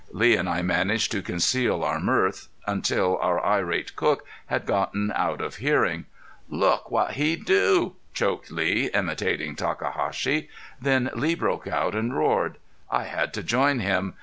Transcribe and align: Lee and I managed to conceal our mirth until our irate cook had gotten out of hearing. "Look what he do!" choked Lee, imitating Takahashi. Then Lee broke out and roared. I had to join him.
Lee 0.09 0.35
and 0.35 0.49
I 0.49 0.63
managed 0.63 1.11
to 1.11 1.21
conceal 1.21 1.83
our 1.83 1.99
mirth 1.99 2.47
until 2.65 3.19
our 3.19 3.45
irate 3.45 3.95
cook 3.95 4.25
had 4.47 4.65
gotten 4.65 5.11
out 5.13 5.41
of 5.41 5.57
hearing. 5.57 6.05
"Look 6.49 6.89
what 6.89 7.11
he 7.11 7.35
do!" 7.35 7.97
choked 8.11 8.49
Lee, 8.49 8.89
imitating 8.95 9.55
Takahashi. 9.55 10.49
Then 10.81 11.11
Lee 11.13 11.35
broke 11.35 11.67
out 11.67 11.93
and 11.93 12.15
roared. 12.17 12.57
I 12.89 13.03
had 13.03 13.31
to 13.35 13.43
join 13.43 13.77
him. 13.79 14.15